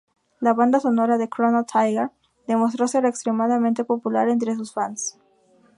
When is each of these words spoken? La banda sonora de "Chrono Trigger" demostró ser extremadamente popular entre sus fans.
La 0.39 0.55
banda 0.55 0.79
sonora 0.79 1.19
de 1.19 1.29
"Chrono 1.29 1.63
Trigger" 1.65 2.09
demostró 2.47 2.87
ser 2.87 3.05
extremadamente 3.05 3.83
popular 3.85 4.29
entre 4.29 4.55
sus 4.55 4.73
fans. 4.73 5.19